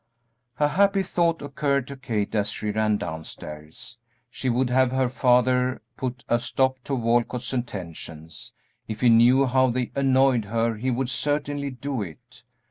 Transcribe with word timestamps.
A 0.59 0.67
happy 0.69 1.03
thought 1.03 1.43
occurred 1.43 1.87
to 1.87 1.95
Kate 1.95 2.33
as 2.33 2.49
she 2.49 2.71
ran 2.71 2.97
downstairs, 2.97 3.99
she 4.31 4.49
would 4.49 4.71
have 4.71 4.91
her 4.91 5.09
father 5.09 5.83
put 5.95 6.25
a 6.27 6.39
stop 6.39 6.79
to 6.85 6.95
Walcott's 6.95 7.53
attentions; 7.53 8.51
if 8.87 9.01
he 9.01 9.09
knew 9.09 9.45
how 9.45 9.69
they 9.69 9.91
annoyed 9.95 10.45
her 10.45 10.73
he 10.77 10.89
would 10.89 11.11
certainly 11.11 11.69
do 11.69 12.01
it. 12.01 12.41